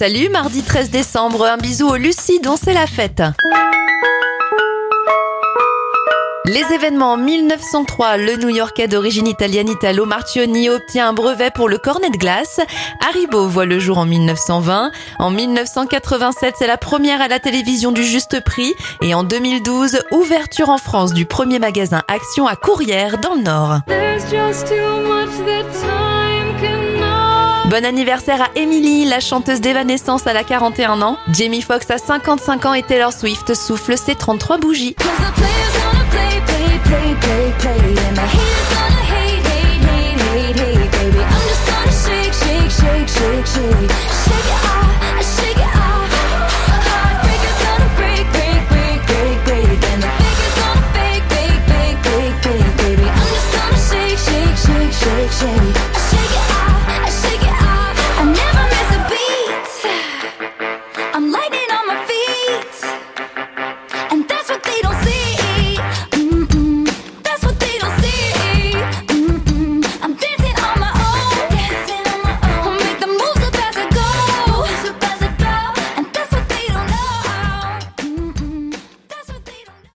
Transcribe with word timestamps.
Salut, 0.00 0.30
mardi 0.30 0.62
13 0.62 0.88
décembre, 0.88 1.44
un 1.44 1.58
bisou 1.58 1.86
aux 1.86 1.96
Lucie 1.96 2.40
dont 2.40 2.56
c'est 2.56 2.72
la 2.72 2.86
fête. 2.86 3.22
Les 6.46 6.64
événements 6.74 7.12
en 7.12 7.16
1903, 7.18 8.16
le 8.16 8.36
New-Yorkais 8.36 8.88
d'origine 8.88 9.26
italienne 9.26 9.68
Italo 9.68 10.06
Marchioni 10.06 10.70
obtient 10.70 11.10
un 11.10 11.12
brevet 11.12 11.50
pour 11.50 11.68
le 11.68 11.76
cornet 11.76 12.08
de 12.08 12.16
glace. 12.16 12.60
Haribo 13.06 13.46
voit 13.46 13.66
le 13.66 13.78
jour 13.78 13.98
en 13.98 14.06
1920. 14.06 14.90
En 15.18 15.30
1987, 15.30 16.54
c'est 16.58 16.66
la 16.66 16.78
première 16.78 17.20
à 17.20 17.28
la 17.28 17.38
télévision 17.38 17.92
du 17.92 18.02
juste 18.02 18.42
prix. 18.42 18.72
Et 19.02 19.12
en 19.12 19.22
2012, 19.22 20.00
ouverture 20.12 20.70
en 20.70 20.78
France 20.78 21.12
du 21.12 21.26
premier 21.26 21.58
magasin 21.58 22.00
Action 22.08 22.46
à 22.46 22.56
Courrières 22.56 23.18
dans 23.18 23.34
le 23.34 23.42
Nord. 23.42 23.80
Bon 27.70 27.84
anniversaire 27.84 28.42
à 28.42 28.48
Emily, 28.56 29.04
la 29.04 29.20
chanteuse 29.20 29.60
d'Evanescence 29.60 30.26
à 30.26 30.32
la 30.32 30.42
41 30.42 31.02
ans. 31.02 31.18
Jamie 31.32 31.62
Foxx 31.62 31.88
a 31.88 31.98
55 31.98 32.66
ans 32.66 32.74
et 32.74 32.82
Taylor 32.82 33.12
Swift 33.12 33.54
souffle 33.54 33.96
ses 33.96 34.16
33 34.16 34.58
bougies. 34.58 34.96